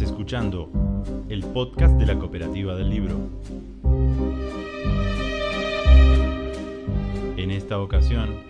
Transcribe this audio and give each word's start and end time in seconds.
Escuchando 0.00 0.68
el 1.30 1.40
podcast 1.40 1.94
de 1.96 2.04
la 2.06 2.18
Cooperativa 2.18 2.74
del 2.74 2.90
Libro. 2.90 3.16
En 7.36 7.50
esta 7.50 7.78
ocasión, 7.78 8.42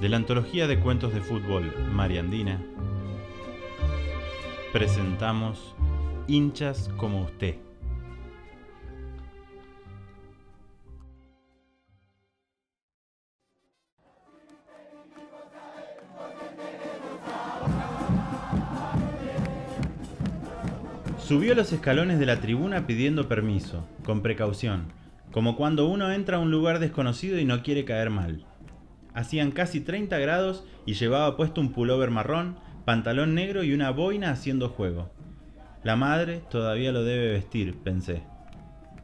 de 0.00 0.08
la 0.08 0.16
antología 0.16 0.66
de 0.66 0.80
cuentos 0.80 1.14
de 1.14 1.20
fútbol 1.20 1.72
Mariandina, 1.92 2.60
presentamos 4.72 5.74
Hinchas 6.26 6.90
como 6.96 7.22
usted. 7.22 7.56
Subió 21.24 21.54
los 21.54 21.72
escalones 21.72 22.18
de 22.18 22.26
la 22.26 22.42
tribuna 22.42 22.86
pidiendo 22.86 23.28
permiso, 23.28 23.88
con 24.04 24.20
precaución, 24.20 24.92
como 25.32 25.56
cuando 25.56 25.88
uno 25.88 26.12
entra 26.12 26.36
a 26.36 26.40
un 26.40 26.50
lugar 26.50 26.80
desconocido 26.80 27.38
y 27.38 27.46
no 27.46 27.62
quiere 27.62 27.86
caer 27.86 28.10
mal. 28.10 28.44
Hacían 29.14 29.50
casi 29.50 29.80
30 29.80 30.18
grados 30.18 30.66
y 30.84 30.92
llevaba 30.92 31.34
puesto 31.34 31.62
un 31.62 31.72
pullover 31.72 32.10
marrón, 32.10 32.58
pantalón 32.84 33.34
negro 33.34 33.64
y 33.64 33.72
una 33.72 33.88
boina 33.88 34.32
haciendo 34.32 34.68
juego. 34.68 35.14
La 35.82 35.96
madre 35.96 36.42
todavía 36.50 36.92
lo 36.92 37.04
debe 37.04 37.32
vestir, 37.32 37.78
pensé. 37.78 38.22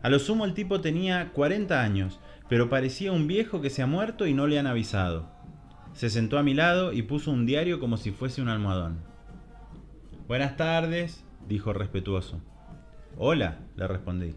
A 0.02 0.10
lo 0.10 0.18
sumo 0.18 0.44
el 0.44 0.52
tipo 0.52 0.82
tenía 0.82 1.30
40 1.32 1.80
años, 1.80 2.20
pero 2.50 2.68
parecía 2.68 3.12
un 3.12 3.28
viejo 3.28 3.62
que 3.62 3.70
se 3.70 3.80
ha 3.80 3.86
muerto 3.86 4.26
y 4.26 4.34
no 4.34 4.46
le 4.46 4.58
han 4.58 4.66
avisado. 4.66 5.30
Se 5.94 6.10
sentó 6.10 6.36
a 6.38 6.42
mi 6.42 6.52
lado 6.52 6.92
y 6.92 7.00
puso 7.00 7.30
un 7.30 7.46
diario 7.46 7.80
como 7.80 7.96
si 7.96 8.10
fuese 8.10 8.42
un 8.42 8.48
almohadón. 8.50 8.98
Buenas 10.28 10.58
tardes, 10.58 11.24
dijo 11.50 11.72
respetuoso. 11.72 12.40
Hola, 13.18 13.58
le 13.76 13.86
respondí. 13.88 14.34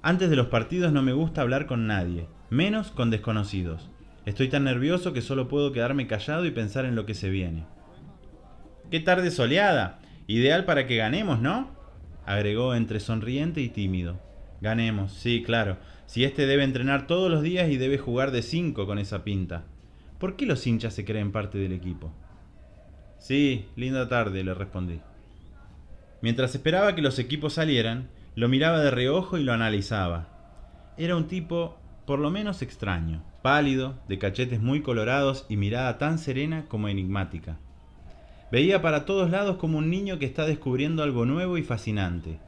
Antes 0.00 0.30
de 0.30 0.36
los 0.36 0.46
partidos 0.46 0.90
no 0.90 1.02
me 1.02 1.12
gusta 1.12 1.42
hablar 1.42 1.66
con 1.66 1.86
nadie, 1.86 2.26
menos 2.48 2.90
con 2.90 3.10
desconocidos. 3.10 3.90
Estoy 4.24 4.48
tan 4.48 4.64
nervioso 4.64 5.12
que 5.12 5.20
solo 5.20 5.46
puedo 5.46 5.72
quedarme 5.72 6.06
callado 6.06 6.46
y 6.46 6.50
pensar 6.50 6.86
en 6.86 6.96
lo 6.96 7.04
que 7.04 7.14
se 7.14 7.28
viene. 7.28 7.66
¡Qué 8.90 8.98
tarde 8.98 9.30
soleada! 9.30 10.00
Ideal 10.26 10.64
para 10.64 10.86
que 10.86 10.96
ganemos, 10.96 11.40
¿no? 11.40 11.70
agregó 12.24 12.74
entre 12.74 12.98
sonriente 12.98 13.60
y 13.60 13.68
tímido. 13.68 14.18
Ganemos, 14.62 15.12
sí, 15.12 15.42
claro. 15.42 15.76
Si 16.06 16.24
este 16.24 16.46
debe 16.46 16.64
entrenar 16.64 17.06
todos 17.06 17.30
los 17.30 17.42
días 17.42 17.68
y 17.68 17.76
debe 17.76 17.98
jugar 17.98 18.30
de 18.30 18.42
cinco 18.42 18.86
con 18.86 18.98
esa 18.98 19.22
pinta. 19.22 19.64
¿Por 20.18 20.36
qué 20.36 20.46
los 20.46 20.66
hinchas 20.66 20.94
se 20.94 21.04
creen 21.04 21.32
parte 21.32 21.58
del 21.58 21.72
equipo? 21.72 22.12
Sí, 23.18 23.66
linda 23.76 24.08
tarde, 24.08 24.44
le 24.44 24.54
respondí. 24.54 25.00
Mientras 26.22 26.54
esperaba 26.54 26.94
que 26.94 27.02
los 27.02 27.18
equipos 27.18 27.54
salieran, 27.54 28.08
lo 28.34 28.48
miraba 28.48 28.80
de 28.80 28.90
reojo 28.90 29.36
y 29.36 29.42
lo 29.42 29.52
analizaba. 29.52 30.28
Era 30.96 31.16
un 31.16 31.26
tipo, 31.26 31.76
por 32.06 32.18
lo 32.18 32.30
menos 32.30 32.62
extraño, 32.62 33.22
pálido, 33.42 33.98
de 34.08 34.18
cachetes 34.18 34.60
muy 34.60 34.82
colorados 34.82 35.44
y 35.48 35.56
mirada 35.56 35.98
tan 35.98 36.18
serena 36.18 36.66
como 36.68 36.88
enigmática. 36.88 37.58
Veía 38.52 38.82
para 38.82 39.04
todos 39.04 39.30
lados 39.30 39.56
como 39.56 39.78
un 39.78 39.90
niño 39.90 40.18
que 40.18 40.26
está 40.26 40.46
descubriendo 40.46 41.02
algo 41.02 41.26
nuevo 41.26 41.58
y 41.58 41.62
fascinante. 41.62 42.38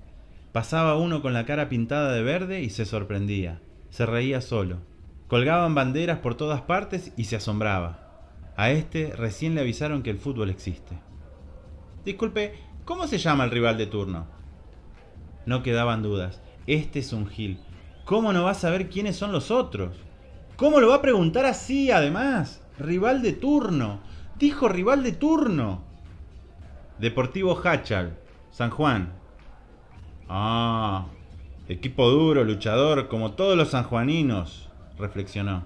Pasaba 0.53 0.97
uno 0.97 1.21
con 1.21 1.33
la 1.33 1.47
cara 1.47 1.69
pintada 1.69 2.13
de 2.13 2.23
verde 2.23 2.63
y 2.63 2.71
se 2.71 2.85
sorprendía. 2.85 3.61
Se 3.91 4.07
reía 4.07 4.41
solo. 4.41 4.79
Colgaban 5.27 5.75
banderas 5.75 6.19
por 6.19 6.37
todas 6.37 6.61
partes 6.61 7.13
y 7.17 7.25
se 7.25 7.37
asombraba. 7.37 8.05
A 8.57 8.71
este 8.71 9.13
recién 9.17 9.55
le 9.55 9.63
avisaron 9.63 10.03
que 10.03 10.11
el 10.11 10.19
fútbol 10.19 10.51
existe. 10.51 10.99
Disculpe, 12.05 12.55
¿Cómo 12.85 13.07
se 13.07 13.17
llama 13.17 13.45
el 13.45 13.51
rival 13.51 13.79
de 13.79 13.87
turno? 13.87 14.27
No 15.47 15.63
quedaban 15.63 16.03
dudas. 16.03 16.43
Este 16.67 16.99
es 16.99 17.15
un 17.15 17.27
Gil. 17.27 17.59
¿Cómo 18.05 18.35
no 18.35 18.45
va 18.45 18.51
a 18.51 18.55
saber 18.55 18.91
quiénes 18.91 19.17
son 19.17 19.33
los 19.33 19.51
otros? 19.51 19.97
¿Cómo 20.57 20.81
lo 20.81 20.91
va 20.91 20.97
a 20.97 21.03
preguntar 21.03 21.47
así, 21.47 21.91
además? 21.91 22.63
Rival 22.79 23.23
de 23.23 23.33
turno. 23.33 24.01
Dijo 24.39 24.69
rival 24.69 25.03
de 25.03 25.13
turno. 25.13 25.83
Deportivo 26.99 27.59
Hachal, 27.65 28.19
San 28.51 28.69
Juan. 28.69 29.15
Ah, 30.29 31.07
equipo 31.69 32.11
duro, 32.11 32.45
luchador, 32.45 33.09
como 33.09 33.33
todos 33.33 33.57
los 33.57 33.71
sanjuaninos, 33.71 34.69
reflexionó. 34.99 35.65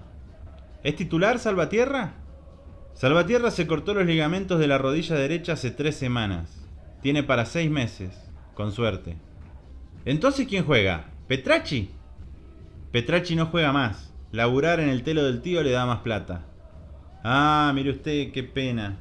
¿Es 0.84 0.94
titular 0.94 1.40
Salvatierra? 1.40 2.12
Salvatierra 2.94 3.50
se 3.50 3.66
cortó 3.66 3.94
los 3.94 4.06
ligamentos 4.06 4.60
de 4.60 4.68
la 4.68 4.78
rodilla 4.78 5.16
derecha 5.16 5.54
hace 5.54 5.72
tres 5.72 5.96
semanas. 5.96 6.67
Tiene 7.02 7.22
para 7.22 7.46
seis 7.46 7.70
meses, 7.70 8.30
con 8.54 8.72
suerte. 8.72 9.16
Entonces, 10.04 10.46
¿quién 10.48 10.64
juega? 10.64 11.06
¿Petrachi? 11.28 11.90
Petrachi 12.92 13.36
no 13.36 13.46
juega 13.46 13.72
más. 13.72 14.12
Laburar 14.32 14.80
en 14.80 14.88
el 14.88 15.02
telo 15.02 15.24
del 15.24 15.42
tío 15.42 15.62
le 15.62 15.70
da 15.70 15.86
más 15.86 16.00
plata. 16.00 16.46
Ah, 17.22 17.70
mire 17.74 17.90
usted, 17.90 18.32
qué 18.32 18.42
pena. 18.42 18.98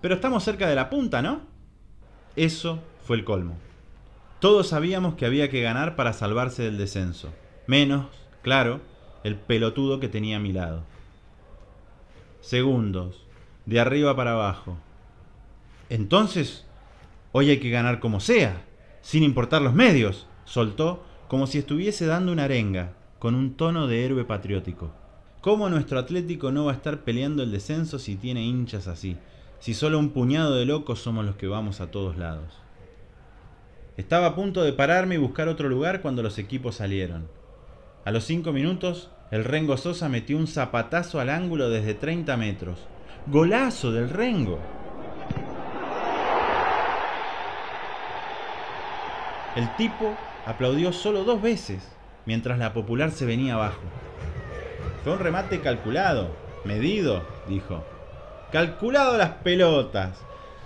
Pero 0.00 0.14
estamos 0.14 0.44
cerca 0.44 0.68
de 0.68 0.74
la 0.74 0.90
punta, 0.90 1.22
¿no? 1.22 1.42
Eso 2.36 2.82
fue 3.02 3.16
el 3.16 3.24
colmo. 3.24 3.56
Todos 4.40 4.68
sabíamos 4.68 5.14
que 5.14 5.26
había 5.26 5.48
que 5.48 5.62
ganar 5.62 5.96
para 5.96 6.12
salvarse 6.12 6.62
del 6.62 6.76
descenso. 6.76 7.32
Menos, 7.66 8.06
claro, 8.42 8.80
el 9.24 9.36
pelotudo 9.36 9.98
que 9.98 10.08
tenía 10.08 10.36
a 10.36 10.40
mi 10.40 10.52
lado. 10.52 10.84
Segundos, 12.40 13.26
de 13.64 13.80
arriba 13.80 14.14
para 14.14 14.32
abajo. 14.32 14.76
Entonces, 15.88 16.66
Hoy 17.38 17.50
hay 17.50 17.58
que 17.58 17.68
ganar 17.68 18.00
como 18.00 18.18
sea, 18.18 18.62
sin 19.02 19.22
importar 19.22 19.60
los 19.60 19.74
medios, 19.74 20.26
soltó 20.46 21.04
como 21.28 21.46
si 21.46 21.58
estuviese 21.58 22.06
dando 22.06 22.32
una 22.32 22.44
arenga, 22.44 22.94
con 23.18 23.34
un 23.34 23.58
tono 23.58 23.86
de 23.86 24.06
héroe 24.06 24.24
patriótico. 24.24 24.90
¿Cómo 25.42 25.68
nuestro 25.68 25.98
Atlético 25.98 26.50
no 26.50 26.64
va 26.64 26.72
a 26.72 26.76
estar 26.76 27.04
peleando 27.04 27.42
el 27.42 27.52
descenso 27.52 27.98
si 27.98 28.16
tiene 28.16 28.42
hinchas 28.42 28.88
así? 28.88 29.18
Si 29.58 29.74
solo 29.74 29.98
un 29.98 30.12
puñado 30.12 30.56
de 30.56 30.64
locos 30.64 31.00
somos 31.00 31.26
los 31.26 31.36
que 31.36 31.46
vamos 31.46 31.82
a 31.82 31.90
todos 31.90 32.16
lados. 32.16 32.54
Estaba 33.98 34.28
a 34.28 34.34
punto 34.34 34.62
de 34.62 34.72
pararme 34.72 35.16
y 35.16 35.18
buscar 35.18 35.48
otro 35.48 35.68
lugar 35.68 36.00
cuando 36.00 36.22
los 36.22 36.38
equipos 36.38 36.76
salieron. 36.76 37.28
A 38.06 38.12
los 38.12 38.24
cinco 38.24 38.54
minutos, 38.54 39.10
el 39.30 39.44
Rengo 39.44 39.76
Sosa 39.76 40.08
metió 40.08 40.38
un 40.38 40.46
zapatazo 40.46 41.20
al 41.20 41.28
ángulo 41.28 41.68
desde 41.68 41.92
30 41.92 42.34
metros. 42.38 42.78
¡Golazo 43.26 43.92
del 43.92 44.08
Rengo! 44.08 44.75
El 49.56 49.74
tipo 49.76 50.14
aplaudió 50.44 50.92
solo 50.92 51.24
dos 51.24 51.40
veces, 51.40 51.82
mientras 52.26 52.58
la 52.58 52.74
popular 52.74 53.10
se 53.10 53.24
venía 53.24 53.54
abajo. 53.54 53.80
Fue 55.02 55.14
un 55.14 55.18
remate 55.18 55.60
calculado, 55.60 56.36
medido, 56.66 57.24
dijo. 57.48 57.82
Calculado 58.52 59.16
las 59.16 59.30
pelotas. 59.30 60.20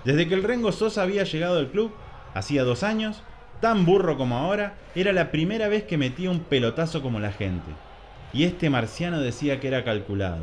Desde 0.05 0.27
que 0.27 0.35
el 0.35 0.43
Rengo 0.43 0.73
Sosa 0.73 1.03
había 1.03 1.23
llegado 1.23 1.61
al 1.61 1.69
club, 1.69 1.93
hacía 2.35 2.65
dos 2.65 2.83
años, 2.83 3.23
tan 3.61 3.87
burro 3.87 4.17
como 4.17 4.37
ahora, 4.37 4.75
era 4.97 5.13
la 5.13 5.31
primera 5.31 5.69
vez 5.69 5.85
que 5.85 5.97
metía 5.97 6.29
un 6.29 6.41
pelotazo 6.41 7.01
como 7.01 7.21
la 7.21 7.31
gente. 7.31 7.71
Y 8.33 8.43
este 8.43 8.71
marciano 8.71 9.21
decía 9.21 9.61
que 9.61 9.69
era 9.69 9.85
calculado. 9.85 10.43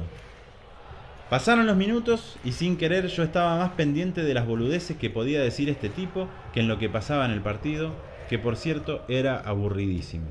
Pasaron 1.30 1.68
los 1.68 1.76
minutos 1.76 2.38
y 2.46 2.54
sin 2.54 2.78
querer 2.78 3.08
yo 3.08 3.24
estaba 3.24 3.58
más 3.58 3.72
pendiente 3.72 4.24
de 4.24 4.34
las 4.34 4.48
boludeces 4.48 4.96
que 4.96 5.10
podía 5.10 5.42
decir 5.42 5.68
este 5.68 5.90
tipo 5.90 6.30
que 6.54 6.62
en 6.62 6.70
lo 6.70 6.80
que 6.80 6.88
pasaba 6.88 7.26
en 7.26 7.32
el 7.32 7.42
partido 7.42 7.92
que 8.30 8.40
por 8.40 8.56
cierto 8.56 9.04
era 9.08 9.40
aburridísimo. 9.40 10.26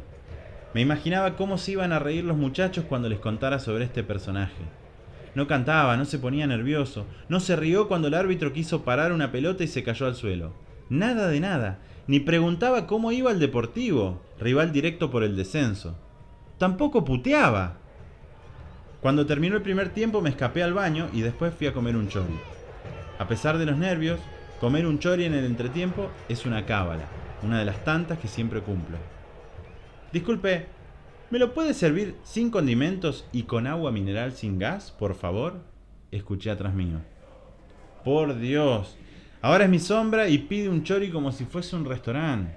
Me 0.74 0.82
imaginaba 0.82 1.36
cómo 1.36 1.56
se 1.58 1.72
iban 1.72 1.92
a 1.92 1.98
reír 1.98 2.24
los 2.24 2.36
muchachos 2.36 2.84
cuando 2.86 3.08
les 3.08 3.18
contara 3.18 3.58
sobre 3.58 3.84
este 3.84 4.02
personaje. 4.02 4.62
No 5.34 5.46
cantaba, 5.46 5.96
no 5.96 6.04
se 6.04 6.18
ponía 6.18 6.46
nervioso, 6.46 7.06
no 7.28 7.40
se 7.40 7.56
rió 7.56 7.88
cuando 7.88 8.08
el 8.08 8.14
árbitro 8.14 8.52
quiso 8.52 8.82
parar 8.82 9.12
una 9.12 9.32
pelota 9.32 9.64
y 9.64 9.68
se 9.68 9.82
cayó 9.82 10.06
al 10.06 10.14
suelo. 10.14 10.52
Nada 10.88 11.28
de 11.28 11.40
nada, 11.40 11.78
ni 12.06 12.20
preguntaba 12.20 12.86
cómo 12.86 13.12
iba 13.12 13.30
el 13.30 13.38
Deportivo, 13.38 14.22
rival 14.38 14.72
directo 14.72 15.10
por 15.10 15.22
el 15.22 15.36
descenso. 15.36 15.98
Tampoco 16.58 17.04
puteaba. 17.04 17.78
Cuando 19.00 19.26
terminó 19.26 19.56
el 19.56 19.62
primer 19.62 19.90
tiempo 19.90 20.20
me 20.20 20.30
escapé 20.30 20.62
al 20.62 20.74
baño 20.74 21.08
y 21.12 21.20
después 21.20 21.54
fui 21.54 21.66
a 21.66 21.72
comer 21.72 21.96
un 21.96 22.08
chori. 22.08 22.38
A 23.18 23.28
pesar 23.28 23.58
de 23.58 23.66
los 23.66 23.76
nervios, 23.76 24.20
comer 24.60 24.86
un 24.86 24.98
chori 24.98 25.24
en 25.24 25.34
el 25.34 25.44
entretiempo 25.44 26.10
es 26.28 26.44
una 26.44 26.66
cábala 26.66 27.04
una 27.46 27.58
de 27.58 27.64
las 27.64 27.84
tantas 27.84 28.18
que 28.18 28.28
siempre 28.28 28.60
cumplo. 28.60 28.98
Disculpe, 30.12 30.66
¿me 31.30 31.38
lo 31.38 31.54
puede 31.54 31.74
servir 31.74 32.16
sin 32.22 32.50
condimentos 32.50 33.26
y 33.32 33.44
con 33.44 33.66
agua 33.66 33.92
mineral 33.92 34.32
sin 34.32 34.58
gas, 34.58 34.90
por 34.90 35.14
favor? 35.14 35.60
Escuché 36.10 36.50
atrás 36.50 36.74
mío. 36.74 37.00
Por 38.04 38.38
Dios, 38.38 38.96
ahora 39.42 39.64
es 39.64 39.70
mi 39.70 39.78
sombra 39.78 40.28
y 40.28 40.38
pide 40.38 40.68
un 40.68 40.84
chori 40.84 41.10
como 41.10 41.32
si 41.32 41.44
fuese 41.44 41.76
un 41.76 41.84
restaurante. 41.84 42.56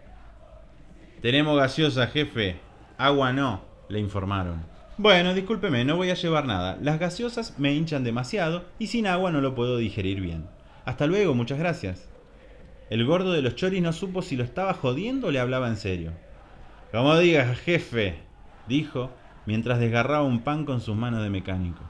Tenemos 1.22 1.58
gaseosa, 1.58 2.08
jefe. 2.08 2.60
Agua 2.98 3.34
no, 3.34 3.62
le 3.90 4.00
informaron. 4.00 4.64
Bueno, 4.98 5.34
discúlpeme, 5.34 5.86
no 5.86 5.96
voy 5.96 6.10
a 6.10 6.16
llevar 6.16 6.46
nada. 6.46 6.78
Las 6.82 7.00
gaseosas 7.00 7.58
me 7.58 7.74
hinchan 7.74 8.04
demasiado 8.04 8.66
y 8.80 8.88
sin 8.88 9.08
agua 9.08 9.32
no 9.32 9.40
lo 9.40 9.56
puedo 9.56 9.78
digerir 9.78 10.20
bien. 10.20 10.48
Hasta 10.86 11.08
luego, 11.08 11.34
muchas 11.34 11.60
gracias. 11.60 12.09
El 12.90 13.06
gordo 13.06 13.32
de 13.32 13.42
los 13.42 13.56
choris 13.56 13.82
no 13.82 13.94
supo 13.94 14.22
si 14.22 14.36
lo 14.36 14.44
estaba 14.44 14.74
jodiendo 14.74 15.28
o 15.28 15.32
le 15.32 15.40
hablaba 15.40 15.68
en 15.68 15.78
serio. 15.78 16.12
Como 16.92 17.18
digas, 17.18 17.58
jefe, 17.60 18.20
dijo, 18.68 19.12
mientras 19.46 19.80
desgarraba 19.80 20.24
un 20.24 20.40
pan 20.40 20.66
con 20.66 20.82
sus 20.82 20.96
manos 20.96 21.22
de 21.22 21.30
mecánico. 21.30 21.82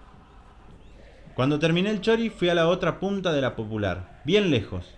Cuando 1.35 1.57
terminé 1.57 1.89
el 1.89 2.01
chori 2.01 2.29
fui 2.29 2.49
a 2.49 2.55
la 2.55 2.67
otra 2.67 2.99
punta 2.99 3.31
de 3.31 3.41
la 3.41 3.55
popular, 3.55 4.21
bien 4.25 4.51
lejos. 4.51 4.97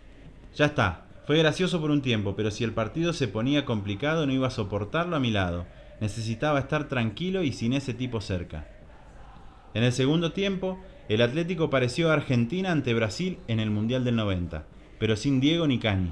Ya 0.56 0.66
está, 0.66 1.06
fue 1.28 1.38
gracioso 1.38 1.80
por 1.80 1.92
un 1.92 2.02
tiempo, 2.02 2.36
pero 2.36 2.50
si 2.50 2.64
el 2.64 2.74
partido 2.74 3.14
se 3.14 3.28
ponía 3.28 3.64
complicado 3.64 4.26
no 4.26 4.34
iba 4.34 4.48
a 4.48 4.52
soportarlo 4.52 5.16
a 5.16 5.20
mi 5.20 5.30
lado. 5.30 5.68
Necesitaba 6.00 6.58
estar 6.58 6.88
tranquilo 6.88 7.44
y 7.44 7.52
sin 7.52 7.74
ese 7.74 7.94
tipo 7.94 8.22
cerca. 8.22 8.68
En 9.76 9.84
el 9.84 9.94
segundo 9.94 10.32
tiempo, 10.32 10.80
el 11.10 11.22
Atlético 11.22 11.70
pareció 11.70 12.12
Argentina 12.12 12.72
ante 12.72 12.96
Brasil 12.96 13.38
en 13.48 13.60
el 13.60 13.70
Mundial 13.70 14.04
del 14.04 14.16
90, 14.16 14.66
pero 15.02 15.16
sin 15.16 15.42
Diego 15.42 15.66
ni 15.66 15.80
Cani. 15.80 16.12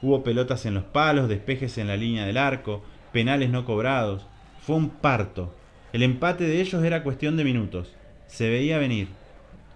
Hubo 0.00 0.24
pelotas 0.24 0.64
en 0.64 0.72
los 0.72 0.84
palos, 0.84 1.28
despejes 1.28 1.76
en 1.76 1.86
la 1.86 1.98
línea 1.98 2.24
del 2.24 2.38
arco, 2.38 2.82
penales 3.12 3.50
no 3.50 3.66
cobrados. 3.66 4.26
Fue 4.62 4.74
un 4.74 4.88
parto. 4.88 5.54
El 5.92 6.02
empate 6.02 6.44
de 6.44 6.62
ellos 6.62 6.82
era 6.82 7.02
cuestión 7.02 7.36
de 7.36 7.44
minutos. 7.44 7.94
Se 8.26 8.48
veía 8.48 8.78
venir. 8.78 9.08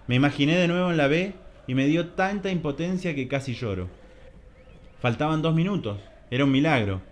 Me 0.06 0.14
imaginé 0.14 0.56
de 0.56 0.68
nuevo 0.68 0.90
en 0.90 0.96
la 0.96 1.06
B 1.06 1.34
y 1.66 1.74
me 1.74 1.84
dio 1.84 2.12
tanta 2.12 2.50
impotencia 2.50 3.14
que 3.14 3.28
casi 3.28 3.52
lloro. 3.52 3.90
Faltaban 5.00 5.42
dos 5.42 5.54
minutos. 5.54 5.98
Era 6.30 6.46
un 6.46 6.50
milagro. 6.50 7.02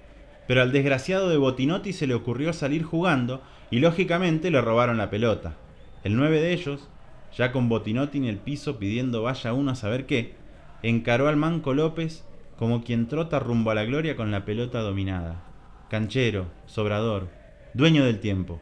Pero 0.46 0.62
al 0.62 0.72
desgraciado 0.72 1.28
de 1.28 1.36
Botinotti 1.36 1.92
se 1.92 2.06
le 2.06 2.14
ocurrió 2.14 2.54
salir 2.54 2.84
jugando 2.84 3.42
y 3.70 3.80
lógicamente 3.80 4.50
le 4.50 4.62
robaron 4.62 4.96
la 4.96 5.10
pelota. 5.10 5.56
El 6.04 6.16
nueve 6.16 6.40
de 6.40 6.54
ellos, 6.54 6.88
ya 7.36 7.52
con 7.52 7.68
Botinotti 7.68 8.16
en 8.16 8.24
el 8.24 8.38
piso 8.38 8.78
pidiendo 8.78 9.20
vaya 9.24 9.52
uno 9.52 9.72
a 9.72 9.74
saber 9.74 10.06
qué, 10.06 10.38
encaró 10.82 11.28
al 11.28 11.36
Manco 11.36 11.74
López 11.74 12.24
como 12.58 12.82
quien 12.82 13.08
trota 13.08 13.38
rumbo 13.38 13.70
a 13.70 13.74
la 13.74 13.84
gloria 13.84 14.16
con 14.16 14.30
la 14.30 14.44
pelota 14.44 14.80
dominada. 14.80 15.42
Canchero, 15.90 16.46
sobrador, 16.66 17.28
dueño 17.74 18.04
del 18.04 18.20
tiempo. 18.20 18.60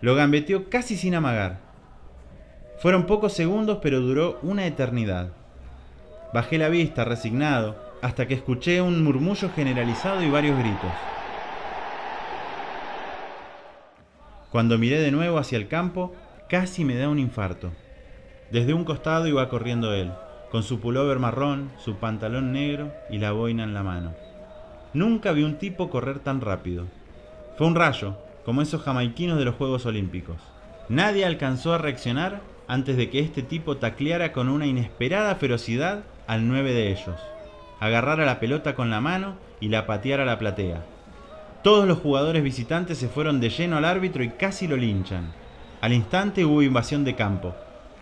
Lo 0.00 0.14
gambeteó 0.14 0.68
casi 0.68 0.96
sin 0.96 1.14
amagar. 1.14 1.60
Fueron 2.78 3.06
pocos 3.06 3.32
segundos, 3.32 3.78
pero 3.80 4.00
duró 4.00 4.38
una 4.42 4.66
eternidad. 4.66 5.32
Bajé 6.34 6.58
la 6.58 6.68
vista, 6.68 7.04
resignado, 7.04 7.76
hasta 8.02 8.26
que 8.26 8.34
escuché 8.34 8.82
un 8.82 9.02
murmullo 9.02 9.50
generalizado 9.54 10.22
y 10.22 10.30
varios 10.30 10.58
gritos. 10.58 10.90
Cuando 14.50 14.78
miré 14.78 15.00
de 15.00 15.10
nuevo 15.10 15.38
hacia 15.38 15.58
el 15.58 15.68
campo, 15.68 16.14
casi 16.48 16.84
me 16.84 16.96
da 16.96 17.08
un 17.08 17.18
infarto. 17.18 17.72
Desde 18.50 18.74
un 18.74 18.84
costado 18.84 19.26
iba 19.26 19.48
corriendo 19.48 19.94
él, 19.94 20.12
con 20.50 20.62
su 20.62 20.80
pullover 20.80 21.18
marrón, 21.18 21.70
su 21.78 21.96
pantalón 21.96 22.52
negro 22.52 22.92
y 23.10 23.18
la 23.18 23.32
boina 23.32 23.64
en 23.64 23.74
la 23.74 23.82
mano. 23.82 24.14
Nunca 24.92 25.32
vi 25.32 25.42
un 25.42 25.58
tipo 25.58 25.90
correr 25.90 26.20
tan 26.20 26.40
rápido. 26.40 26.86
Fue 27.58 27.66
un 27.66 27.74
rayo, 27.74 28.16
como 28.44 28.62
esos 28.62 28.82
jamaiquinos 28.82 29.38
de 29.38 29.44
los 29.44 29.56
Juegos 29.56 29.86
Olímpicos. 29.86 30.36
Nadie 30.88 31.24
alcanzó 31.24 31.74
a 31.74 31.78
reaccionar 31.78 32.40
antes 32.68 32.96
de 32.96 33.10
que 33.10 33.20
este 33.20 33.42
tipo 33.42 33.76
tacleara 33.76 34.32
con 34.32 34.48
una 34.48 34.66
inesperada 34.66 35.34
ferocidad 35.34 36.04
al 36.26 36.48
nueve 36.48 36.72
de 36.72 36.90
ellos, 36.92 37.16
agarrara 37.80 38.24
la 38.24 38.40
pelota 38.40 38.74
con 38.74 38.90
la 38.90 39.00
mano 39.00 39.36
y 39.60 39.68
la 39.68 39.86
pateara 39.86 40.22
a 40.22 40.26
la 40.26 40.38
platea. 40.38 40.84
Todos 41.62 41.88
los 41.88 41.98
jugadores 41.98 42.42
visitantes 42.42 42.98
se 42.98 43.08
fueron 43.08 43.40
de 43.40 43.50
lleno 43.50 43.76
al 43.76 43.84
árbitro 43.84 44.22
y 44.22 44.30
casi 44.30 44.68
lo 44.68 44.76
linchan. 44.76 45.32
Al 45.80 45.92
instante 45.92 46.44
hubo 46.44 46.62
invasión 46.62 47.04
de 47.04 47.16
campo. 47.16 47.54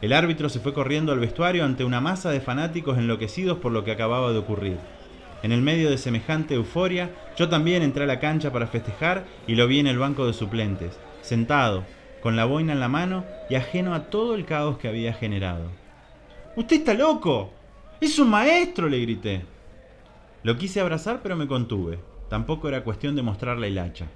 El 0.04 0.12
árbitro 0.12 0.50
se 0.50 0.60
fue 0.60 0.74
corriendo 0.74 1.12
al 1.12 1.18
vestuario 1.18 1.64
ante 1.64 1.82
una 1.82 1.98
masa 1.98 2.30
de 2.30 2.42
fanáticos 2.42 2.98
enloquecidos 2.98 3.56
por 3.56 3.72
lo 3.72 3.84
que 3.84 3.92
acababa 3.92 4.32
de 4.32 4.38
ocurrir. 4.38 4.76
En 5.42 5.50
el 5.50 5.62
medio 5.62 5.88
de 5.88 5.96
semejante 5.96 6.56
euforia, 6.56 7.10
yo 7.38 7.48
también 7.48 7.82
entré 7.82 8.04
a 8.04 8.06
la 8.06 8.20
cancha 8.20 8.52
para 8.52 8.66
festejar 8.66 9.24
y 9.46 9.54
lo 9.54 9.66
vi 9.66 9.78
en 9.78 9.86
el 9.86 9.98
banco 9.98 10.26
de 10.26 10.34
suplentes, 10.34 11.00
sentado, 11.22 11.86
con 12.22 12.36
la 12.36 12.44
boina 12.44 12.74
en 12.74 12.80
la 12.80 12.88
mano 12.88 13.24
y 13.48 13.54
ajeno 13.54 13.94
a 13.94 14.10
todo 14.10 14.34
el 14.34 14.44
caos 14.44 14.76
que 14.76 14.88
había 14.88 15.14
generado. 15.14 15.70
¡Usted 16.54 16.76
está 16.76 16.92
loco! 16.92 17.50
¡Es 17.98 18.18
un 18.18 18.28
maestro! 18.28 18.90
le 18.90 19.00
grité. 19.00 19.46
Lo 20.42 20.58
quise 20.58 20.82
abrazar 20.82 21.20
pero 21.22 21.34
me 21.34 21.48
contuve. 21.48 21.98
Tampoco 22.28 22.68
era 22.68 22.84
cuestión 22.84 23.16
de 23.16 23.22
mostrar 23.22 23.56
la 23.56 23.68
hilacha. 23.68 24.08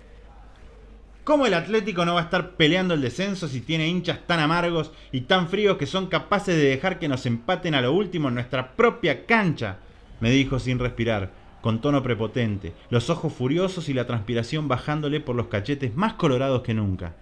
¿Cómo 1.29 1.45
el 1.45 1.53
Atlético 1.53 2.07
no 2.07 2.15
va 2.15 2.21
a 2.21 2.25
estar 2.25 2.53
peleando 2.53 2.95
el 2.95 3.03
descenso 3.03 3.49
si 3.49 3.61
tiene 3.61 3.87
hinchas 3.87 4.27
tan 4.27 4.41
amargos 4.41 4.93
y 5.13 5.21
tan 5.21 5.47
fríos 5.47 5.77
que 5.77 5.85
son 5.85 6.07
capaces 6.07 6.57
de 6.57 6.71
dejar 6.71 6.99
que 6.99 7.07
nos 7.07 7.27
empaten 7.27 7.75
a 7.75 7.83
lo 7.83 7.93
último 7.93 8.29
en 8.29 8.35
nuestra 8.37 8.75
propia 8.77 9.27
cancha? 9.27 9.77
me 10.21 10.31
dijo 10.31 10.59
sin 10.59 10.79
respirar, 10.79 11.31
con 11.61 11.83
tono 11.83 12.03
prepotente, 12.03 12.73
los 12.89 13.11
ojos 13.11 13.31
furiosos 13.31 13.91
y 13.91 13.93
la 13.93 14.07
transpiración 14.07 14.69
bajándole 14.69 15.21
por 15.21 15.37
los 15.37 15.49
cachetes 15.49 15.95
más 15.95 16.15
colorados 16.15 16.63
que 16.63 16.73
nunca. 16.73 17.15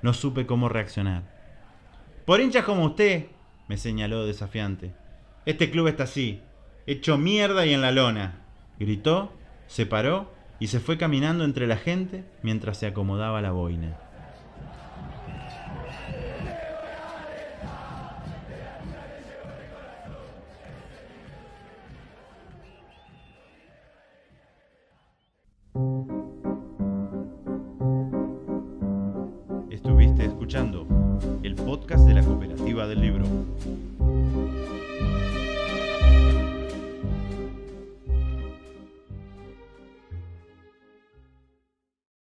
No 0.00 0.14
supe 0.14 0.46
cómo 0.46 0.70
reaccionar. 0.70 1.24
Por 2.24 2.40
hinchas 2.40 2.64
como 2.64 2.86
usted, 2.86 3.26
me 3.68 3.76
señaló 3.76 4.24
desafiante. 4.24 4.94
Este 5.44 5.70
club 5.70 5.88
está 5.88 6.04
así, 6.04 6.40
hecho 6.86 7.18
mierda 7.18 7.66
y 7.66 7.74
en 7.74 7.82
la 7.82 7.92
lona. 7.92 8.46
Gritó, 8.78 9.30
se 9.66 9.84
paró 9.84 10.34
y 10.58 10.68
se 10.68 10.80
fue 10.80 10.98
caminando 10.98 11.44
entre 11.44 11.66
la 11.66 11.76
gente 11.76 12.24
mientras 12.42 12.78
se 12.78 12.86
acomodaba 12.86 13.40
la 13.42 13.52
boina. 13.52 13.96
escuchando 30.46 30.86
el 31.42 31.56
podcast 31.56 32.06
de 32.06 32.14
la 32.14 32.22
Cooperativa 32.22 32.86
del 32.86 33.00
Libro. 33.00 33.24